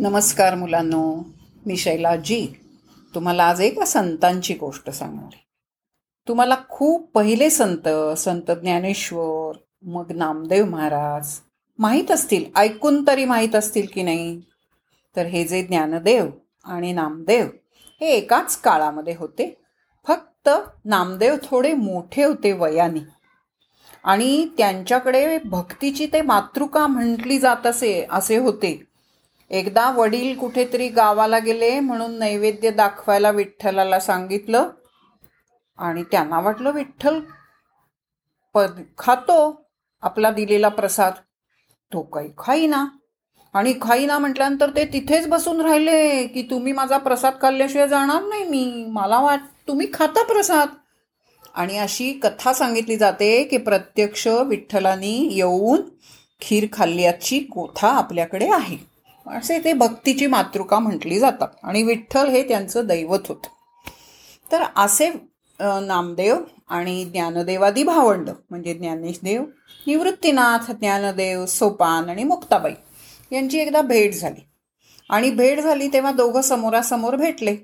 नमस्कार 0.00 0.54
मुलांनो 0.54 1.22
मी 1.66 1.76
शैलाजी 1.76 2.48
तुम्हाला 3.14 3.44
आज 3.44 3.60
एका 3.60 3.84
संतांची 3.84 4.54
गोष्ट 4.54 4.90
सांगणार 4.90 5.24
आहे. 5.24 5.46
तुम्हाला 6.28 6.56
खूप 6.68 7.10
पहिले 7.14 7.50
संत 7.50 7.88
संत 8.18 8.50
ज्ञानेश्वर 8.50 9.58
मग 9.82 10.12
नामदेव 10.14 10.64
महाराज 10.64 11.32
माहीत 11.78 12.10
असतील 12.10 12.44
ऐकून 12.56 13.06
तरी 13.06 13.24
माहीत 13.24 13.54
असतील 13.54 13.86
की 13.92 14.02
नाही? 14.02 14.42
तर 15.16 15.26
हे 15.26 15.44
जे 15.44 15.62
ज्ञानदेव 15.62 16.26
आणि 16.64 16.92
नामदेव 16.92 17.46
हे 18.00 18.06
एकाच 18.06 18.56
काळामध्ये 18.56 19.14
होते. 19.18 19.56
फक्त 20.06 20.48
नामदेव 20.84 21.34
थोडे 21.42 21.74
मोठे 21.74 22.24
होते 22.24 22.52
वयाने. 22.52 23.00
आणि 24.04 24.48
त्यांच्याकडे 24.58 25.38
भक्तीची 25.38 26.06
ते 26.06 26.22
मातृका 26.22 26.86
म्हटली 26.86 27.38
जात 27.38 27.66
असे 27.66 28.06
असे 28.10 28.36
होते. 28.36 28.87
एकदा 29.50 29.90
वडील 29.90 30.38
कुठेतरी 30.38 30.88
गावाला 30.88 31.38
गेले 31.38 31.80
म्हणून 31.80 32.18
नैवेद्य 32.18 32.70
दाखवायला 32.70 33.30
विठ्ठलाला 33.30 34.00
सांगितलं 34.00 34.68
आणि 35.78 36.02
त्यांना 36.02 36.40
वाटलं 36.40 36.70
विठ्ठल 36.70 37.20
प 38.54 38.58
खातो 38.98 39.66
आपला 40.02 40.30
दिलेला 40.30 40.68
प्रसाद. 40.68 41.12
तो 41.92 42.02
काही 42.02 42.30
खाईना. 42.38 42.86
आणि 43.54 43.74
खाईना 43.82 44.18
म्हटल्यानंतर 44.18 44.70
ते 44.70 44.84
तिथेच 44.84 45.26
बसून 45.28 45.60
राहिले 45.60 46.26
की 46.26 46.42
तुम्ही 46.42 46.72
माझा 46.72 46.98
प्रसाद 46.98 47.32
खाल्ल्याशिवाय 47.42 47.88
जाणार 47.88 48.22
नाही 48.22 48.44
मी. 48.44 48.84
मला 48.88 49.20
वाट 49.20 49.40
तुम्ही 49.68 49.86
खाता 49.94 50.22
प्रसाद. 50.22 50.68
आणि 51.54 51.78
अशी 51.78 52.12
कथा 52.12 52.52
सांगितली 52.52 52.96
जाते 52.96 53.44
की 53.44 53.56
प्रत्यक्ष 53.56 54.26
विठ्ठलानी 54.26 55.28
येऊन 55.32 55.80
खीर 56.40 56.66
खाल्ल्याची 56.72 57.38
कोथा 57.40 57.88
आपल्याकडे 57.88 58.48
आहे. 58.48 58.76
असे 59.36 59.58
ते 59.64 59.72
भक्तीची 59.72 60.26
मातृका 60.26 60.78
म्हटली 60.78 61.18
जातात. 61.18 61.48
आणि 61.62 61.82
विठ्ठल 61.82 62.28
हे 62.28 62.42
त्यांचं 62.48 62.86
दैवत 62.86 63.28
होतं. 63.28 63.48
तर 64.52 64.62
असे 64.76 65.10
नामदेव 65.60 66.36
आणि 66.68 67.04
ज्ञानदेवादी 67.04 67.82
भावंड 67.82 68.30
म्हणजे 68.50 68.74
ज्ञानेशदेव 68.74 69.42
निवृत्तीनाथ 69.86 70.70
ज्ञानदेव 70.70 71.44
सोपान 71.46 72.08
आणि 72.10 72.24
मुक्ताबाई 72.24 72.72
यांची 73.32 73.58
एकदा 73.58 73.80
भेट 73.82 74.14
झाली. 74.14 74.40
आणि 75.10 75.30
भेट 75.30 75.60
झाली 75.60 75.88
तेव्हा 75.92 76.12
दोघं 76.12 76.40
समोरासमोर 76.40 77.16
भेटले. 77.16 77.56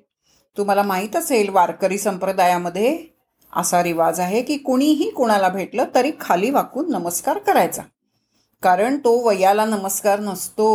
तुम्हाला 0.56 0.82
माहीत 0.82 1.16
असेल 1.16 1.48
वारकरी 1.48 1.98
संप्रदायामध्ये 1.98 2.98
असा 3.52 3.82
रिवाज 3.82 4.20
आहे 4.20 4.42
की 4.42 4.56
कुणीही 4.56 5.10
कुणाला 5.10 5.48
भेटलं 5.48 5.84
तरी 5.94 6.10
खाली 6.20 6.50
वाकून 6.50 6.90
नमस्कार 6.90 7.38
करायचा. 7.38 7.82
कारण 8.62 8.96
तो 8.96 9.16
वयाला 9.28 9.64
नमस्कार 9.64 10.20
नसतो. 10.20 10.68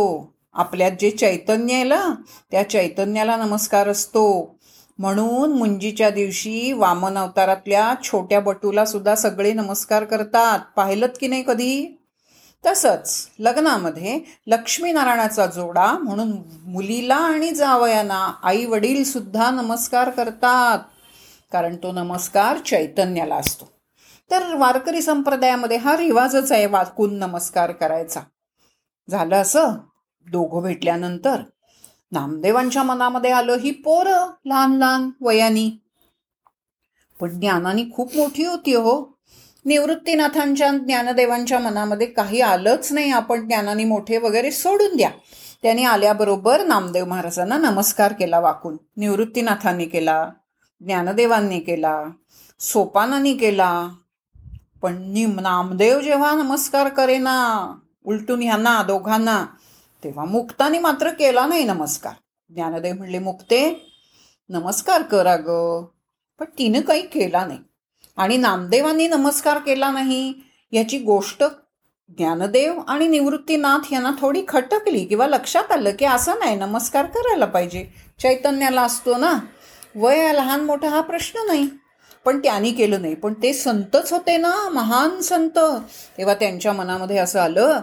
आपल्यात 0.52 0.92
जे 1.00 1.10
चैतन्य 1.10 1.74
आहे 1.74 1.84
ना 1.84 2.14
त्या 2.50 2.70
चैतन्याला 2.70 3.36
नमस्कार 3.36 3.88
असतो. 3.88 4.56
म्हणून 4.98 5.52
मुंजीच्या 5.52 6.10
दिवशी 6.10 6.72
वामन 6.72 7.18
अवतारातल्या 7.18 7.94
छोट्या 8.02 8.40
बटूला 8.40 8.84
सुद्धा 8.84 9.14
सगळे 9.14 9.52
नमस्कार 9.52 10.04
करतात. 10.04 10.58
पाहिलं 10.76 11.06
की 11.20 11.26
नाही 11.26 11.44
कधी? 11.46 12.00
तसंच 12.66 13.28
लग्नामध्ये 13.38 14.20
लक्ष्मीनारायणाचा 14.46 15.46
जोडा 15.46 15.92
म्हणून 15.92 16.32
मुलीला 16.64 17.16
आणि 17.16 17.50
जावयांना 17.50 18.32
आई 18.42 18.64
वडील 18.64 19.04
सुद्धा 19.04 19.50
नमस्कार 19.50 20.10
करतात. 20.10 20.78
कारण 21.52 21.76
तो 21.76 21.92
नमस्कार 21.92 22.58
चैतन्याला 22.58 23.36
असतो. 23.36 23.72
तर 24.30 24.54
वारकरी 24.54 25.02
संप्रदायामध्ये 25.02 25.76
हा 25.76 25.96
रिवाजच 25.96 26.52
आहे 26.52 26.66
वाकून 26.66 27.14
नमस्कार 27.14 27.72
करायचा. 27.72 28.20
झालं 29.10 29.36
असं? 29.36 29.72
दोघं 30.30 30.62
भेटल्यानंतर 30.62 31.36
नामदेवांच्या 32.12 32.82
मनामध्ये 32.82 33.30
आलं 33.30 33.54
ही 33.54 33.70
पोरं 33.70 34.30
लहान 34.44 34.72
लहान 34.72 35.10
वयानी. 35.20 35.72
पण 37.20 37.40
ज्ञानानी 37.40 37.84
खूप 37.94 38.16
मोठी 38.16 38.44
होती 38.44 38.74
हो. 38.74 39.18
निवृत्तीनाथांच्या 39.64 40.70
ज्ञानदेवांच्या 40.70 41.58
मनामध्ये 41.58 42.06
काही 42.06 42.40
आलंच 42.40 42.92
नाही. 42.92 43.10
आपण 43.10 43.46
ज्ञानाने 43.46 43.84
मोठे 43.84 44.18
वगैरे 44.18 44.50
सोडून 44.50 44.96
द्या. 44.96 45.10
त्यांनी 45.62 45.84
आल्याबरोबर 45.84 46.64
नामदेव 46.64 47.04
महाराजांना 47.04 47.58
नमस्कार 47.58 48.12
केला 48.12 48.40
वाकून. 48.40 48.76
निवृत्तीनाथांनी 48.96 49.84
केला 49.84 50.30
ज्ञानदेवांनी 50.80 51.60
केला 51.60 52.04
सोपानांनी 52.60 53.34
केला. 53.34 53.88
पण 54.82 55.12
नि 55.12 55.26
नामदेव 55.26 56.00
जेव्हा 56.00 56.34
नमस्कार 56.34 56.88
करेना 56.88 57.74
उलटून 58.04 58.42
ह्यांना 58.42 58.82
दोघांना 58.82 59.46
तेव्हा 60.04 60.24
मुक्ताने 60.24 60.78
मात्र 60.78 61.10
केला 61.10 61.46
नाही 61.46 61.64
नमस्कार. 61.64 62.12
ज्ञानदेव 62.50 62.94
म्हणले 62.94 63.18
मुक्ते 63.18 63.86
नमस्कार 64.48 65.02
कर 65.02 65.26
अगं. 65.26 65.86
पण 66.38 66.46
तिनं 66.58 66.80
काही 66.80 67.02
केला 67.02 67.46
नाही. 67.46 67.58
आणि 68.16 68.36
नामदेवांनी 68.36 69.08
नमस्कार 69.08 69.58
केला 69.58 69.90
नाही 69.90 70.34
याची 70.72 70.98
गोष्ट 70.98 71.44
ज्ञानदेव 72.08 72.80
आणि 72.88 73.08
निवृत्तीनाथ 73.08 73.92
यांना 73.92 74.10
थोडी 74.20 74.42
खटकली 74.48 75.04
किंवा 75.04 75.26
लक्षात 75.26 75.72
आलं 75.72 75.90
की 75.98 76.04
असं 76.04 76.38
नाही 76.38 76.56
नमस्कार 76.56 77.06
करायला 77.06 77.44
पाहिजे. 77.44 77.86
चैतन्याला 78.20 78.82
असतो 78.82 79.16
ना 79.16 79.38
वय 79.94 80.32
लहान 80.32 80.64
मोठा 80.64 80.88
हा 80.88 81.00
प्रश्न 81.00 81.46
नाही. 81.46 81.68
पण 82.24 82.38
त्यांनी 82.38 82.72
केलं 82.72 83.02
नाही. 83.02 83.14
पण 83.14 83.32
ते 83.32 83.52
संतच 83.52 84.12
होते 84.12 84.36
ना 84.36 84.68
महान 84.68 85.20
संत. 85.20 85.58
तेव्हा 86.18 86.34
त्यांच्या 86.34 86.72
मनामध्ये 86.72 87.18
असं 87.18 87.40
आलं 87.40 87.80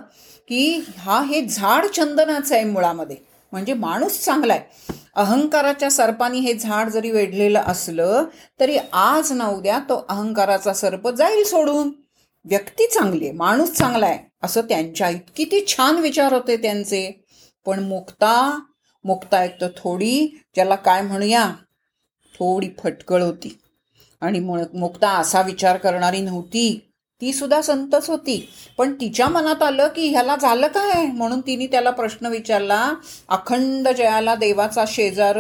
की 0.48 0.82
हा 0.98 1.24
हे 1.24 1.46
झाड 1.46 1.86
चंदनाचं 1.86 2.56
आहे 2.56 2.64
मुळामध्ये. 2.64 3.16
म्हणजे 3.52 3.74
माणूस 3.74 4.20
चांगला 4.20 4.54
आहे 4.54 4.94
अहंकाराच्या 5.16 5.92
सर्पाने 5.92 6.40
हे 6.40 6.54
झाड 6.54 6.90
जरी 6.90 7.12
वेढलेलं 7.12 7.62
असलं 7.62 8.24
तरी 8.60 8.78
आज 8.94 9.32
ना 9.32 9.48
उद्या 9.48 9.80
तो 9.80 10.06
अहंकाराचा 10.10 10.74
सर्प 10.74 11.10
जाईल 11.10 11.44
सोडून. 11.44 11.92
व्यक्ती 12.46 12.88
चांगली 12.88 13.28
आहे 13.28 13.34
माणूस 13.34 13.72
चांगला 13.72 14.06
आहे 14.06 14.20
असं 14.44 14.62
त्यांच्या 14.62 15.12
किती 15.12 15.66
छान 15.68 15.96
विचार 15.96 16.34
होते 16.34 16.58
त्यांचे. 16.58 17.26
पण 17.66 17.80
मुक्ता 17.80 18.60
मुक्ता 19.04 19.44
एक 19.44 19.62
तर 19.62 19.68
थोडी 19.78 20.42
ज्याला 20.56 20.76
काय 20.76 21.02
म्हणूया 21.02 21.52
थोडी 22.34 22.70
फटकळ 22.84 23.22
होती. 23.22 23.60
आणि 24.22 24.40
मुळ- 24.40 24.78
मुक्ता 24.78 25.10
असा 25.10 25.42
विचार 25.42 25.78
करणारी 25.78 26.20
नव्हती. 26.20 26.87
ती 27.22 27.34
सुद्धा 27.34 27.62
संतच 27.62 28.10
होती. 28.10 28.50
पण 28.78 28.94
तिच्या 28.94 29.28
मनात 29.28 29.64
आलं 29.64 29.88
की 29.88 30.10
ह्याला 30.10 30.36
झालं 30.36 30.68
काय? 30.68 31.06
म्हणून 31.06 31.42
तिने 31.42 31.68
त्याला 31.68 31.90
प्रश्न 31.90 32.26
विचारला 32.26 32.94
अखंड 33.30 33.88
जयाला 33.88 34.36
देवाचा 34.36 34.84
शेजार 34.88 35.38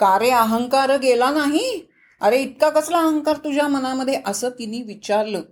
का 0.00 0.18
रे 0.18 0.30
अहंकार 0.30 0.96
गेला 0.96 1.30
नाही? 1.30 1.86
अरे 2.20 2.38
इतका 2.38 2.70
कसला 2.70 2.98
अहंकार 2.98 3.36
तुझ्या 3.36 3.68
मनामध्ये? 3.68 4.20
असं 4.26 4.48
तिने 4.48 4.82
विचारलं. 4.82 5.42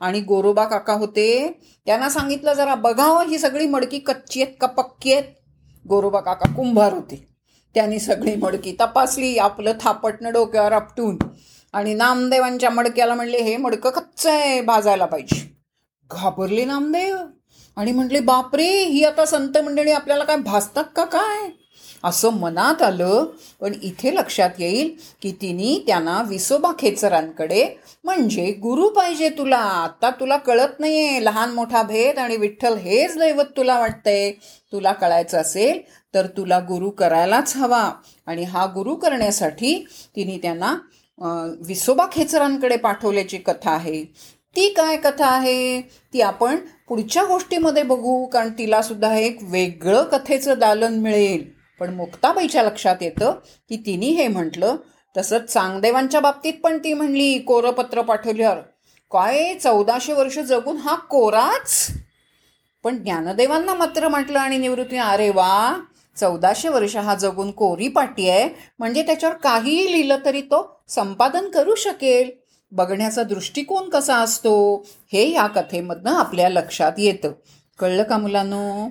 आणि 0.00 0.20
गोरोबा 0.20 0.64
काका 0.64 0.92
होते 0.92 1.60
त्यांना 1.86 2.08
सांगितलं 2.10 2.52
जरा 2.52 2.74
बघावं 2.74 3.26
ही 3.26 3.38
सगळी 3.38 3.66
मडकी 3.66 3.98
कच्ची 3.98 4.42
आहेत 4.42 4.54
का 4.60 4.66
पक्की 4.66 5.12
आहेत? 5.12 5.24
गोरोबा 5.88 6.20
काका 6.20 6.52
कुंभार 6.52 6.92
होते. 6.92 7.28
त्यांनी 7.74 7.98
सगळी 7.98 8.34
मडकी 8.36 8.76
तपासली 8.80 9.36
आपलं 9.36 9.72
थापटणं 9.80 10.32
डोक्यावर 10.32 10.72
आपटून. 10.72 11.18
आणि 11.74 11.94
नामदेवांच्या 11.94 12.70
मडक्याला 12.70 13.14
म्हणले 13.14 13.38
हे 13.38 13.56
मडकं 13.56 13.90
कच्चं 13.90 14.30
आहे 14.30 14.60
भाजायला 14.60 15.06
पाहिजे. 15.06 15.40
घाबरले 16.10 16.64
नामदेव 16.64 17.16
आणि 17.76 17.92
म्हटले 17.92 18.20
बापरे 18.20 18.68
ही 18.84 19.04
आता 19.04 19.24
संत 19.24 19.58
मंडळी 19.58 19.92
आपल्याला 19.92 20.24
काय 20.24 20.36
भासतात 20.36 20.84
का 20.96 21.04
काय? 21.04 21.48
असं 22.04 22.32
मनात 22.32 22.82
आलं 22.82 23.24
पण 23.60 23.72
इथे 23.82 24.14
लक्षात 24.14 24.50
येईल 24.58 24.90
की 25.22 25.32
तिने 25.32 25.84
त्यांना 25.86 26.20
विसोबा 26.22 26.70
खेचरांकडे 26.78 27.66
म्हणजे 28.04 28.46
गुरु 28.52 28.88
पाहिजे 28.88 29.28
तुला. 29.28 29.56
आता 29.56 30.10
तुला 30.10 30.36
कळत 30.36 30.80
नाहीये 30.80 31.24
लहान 31.24 31.50
मोठा 31.50 31.82
भेद 31.82 32.18
आणि 32.18 32.36
विठ्ठल 32.36 32.76
हेच 32.76 33.18
दैवत 33.18 33.56
तुला 33.56 33.78
वाटतंय. 33.78 34.30
तुला 34.72 34.92
कळायचं 34.92 35.38
असेल 35.38 35.80
तर 36.14 36.26
तुला 36.26 36.58
गुरु 36.58 36.90
करायलाच 36.90 37.56
हवा. 37.56 37.90
आणि 38.26 38.44
हा 38.44 38.66
गुरु 38.66 38.94
करण्यासाठी 38.94 39.86
तिने 40.16 40.38
त्यांना 40.38 40.76
विसोबा 41.66 42.06
खेचरांकडे 42.12 42.76
पाठवल्याची 42.76 43.38
कथा 43.38 43.70
आहे. 43.70 44.04
ती 44.56 44.68
काय 44.68 44.96
कथा 44.96 45.26
आहे? 45.26 45.80
ती 45.80 46.20
आपण 46.20 46.56
पुढच्या 46.88 47.24
गोष्टीमध्ये 47.24 47.82
बघू 47.82 48.24
कारण 48.26 48.50
तिला 48.58 48.82
सुद्धा 48.82 49.14
एक 49.16 49.38
वेगळं 49.42 50.04
कथेचं 50.04 50.58
दालन 50.58 50.98
मिळेल. 50.98 51.44
पण 51.80 51.94
मुक्ताबाईच्या 51.94 52.62
लक्षात 52.62 52.96
येतं 53.00 53.38
की 53.68 53.76
तिने 53.76 54.06
हे 54.06 54.28
म्हटलं 54.28 54.76
तसंच 55.16 55.52
चांगदेवांच्या 55.52 56.20
बाबतीत 56.20 56.52
पण 56.62 56.78
ती 56.78 56.92
म्हणली 56.94 57.38
कोरपत्र 57.38 58.02
पाठवल्यावर. 58.02 58.58
काय 59.12 59.54
चौदाशे 59.54 60.12
वर्ष 60.12 60.38
जगून 60.38 60.76
हा 60.76 60.94
कोराच? 60.94 61.86
पण 62.84 62.96
ज्ञानदेवांना 62.96 63.74
मात्र 63.74 64.08
म्हटलं 64.08 64.38
आणि 64.38 64.58
निवृत्ती 64.58 64.96
अरे 64.96 65.30
वा 65.30 65.78
चौदाशे 66.16 66.68
वर्ष 66.68 66.96
हा 66.96 67.14
जगून 67.14 67.50
कोरी 67.50 67.88
पाटी 67.88 68.28
आहे. 68.28 68.48
म्हणजे 68.78 69.02
त्याच्यावर 69.02 69.36
काहीही 69.36 69.92
लिहिलं 69.92 70.16
तरी 70.24 70.40
तो 70.40 70.81
संपादन 70.94 71.50
करू 71.50 71.74
शकेल? 71.74 72.30
बघण्याचा 72.72 73.22
दृष्टिकोन 73.22 73.88
कसा 73.88 74.16
असतो? 74.16 74.86
हे 75.12 75.30
या 75.30 75.46
कथेमधनं 75.46 76.12
आपल्या 76.12 76.48
लक्षात 76.48 76.92
येतं. 76.98 77.32
कळलं 77.78 78.02
का 78.02 78.18
मुलांनो? 78.18 78.88